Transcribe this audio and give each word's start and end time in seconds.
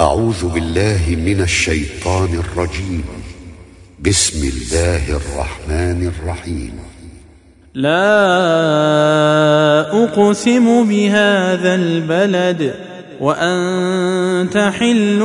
أعوذ 0.00 0.48
بالله 0.48 1.16
من 1.26 1.40
الشيطان 1.40 2.28
الرجيم. 2.34 3.04
بسم 4.00 4.48
الله 4.48 5.16
الرحمن 5.16 6.12
الرحيم. 6.12 6.72
لا 7.74 8.10
أقسم 10.04 10.88
بهذا 10.88 11.74
البلد 11.74 12.74
وأنت 13.20 14.72
حل 14.78 15.18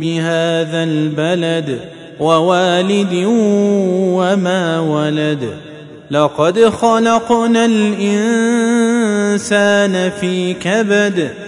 بهذا 0.00 0.82
البلد 0.82 1.80
ووالد 2.20 3.24
وما 4.16 4.80
ولد. 4.80 5.50
لقد 6.10 6.68
خلقنا 6.68 7.64
الإنسان 7.64 8.10
في 10.20 10.54
كبد 10.54 11.47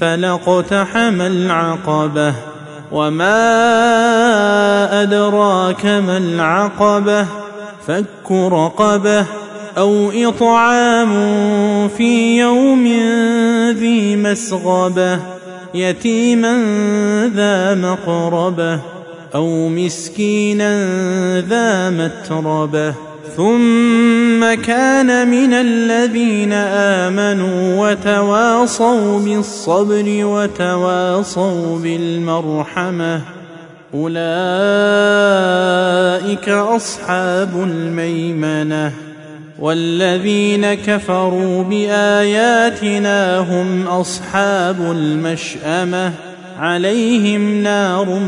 فلاقتحم 0.00 1.20
العقبة 1.20 2.34
وما 2.92 3.42
أدراك 5.02 5.86
ما 5.86 6.16
العقبة 6.16 7.26
فك 7.86 8.30
رقبة 8.30 9.26
أو 9.78 10.10
إطعام 10.10 11.12
في 11.88 12.38
يوم 12.38 12.86
ذي 13.70 14.16
مسغبة 14.16 15.18
يتيما 15.74 16.54
ذا 17.34 17.74
مقربة 17.74 18.80
أو 19.34 19.68
مسكينا 19.68 20.70
ذا 21.40 21.90
متربة 21.90 22.94
ثم 23.36 24.07
كان 24.54 25.28
من 25.28 25.52
الذين 25.52 26.52
آمنوا 26.52 27.90
وتواصوا 27.90 29.20
بالصبر 29.20 30.04
وتواصوا 30.06 31.78
بالمرحمة. 31.78 33.20
أولئك 33.94 34.18
أصحاب 36.48 37.48
الميمنة. 37.54 38.92
والذين 39.58 40.74
كفروا 40.74 41.62
بآياتنا 41.62 43.38
هم 43.38 43.86
أصحاب 43.86 44.80
المشأمة. 44.80 46.12
عليهم 46.58 47.62
نار 47.62 48.18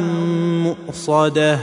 مؤصدة. 0.65 1.59